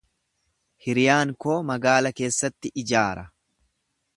[0.85, 3.29] Hiriyaan koo magaalaa keessatti ijaara.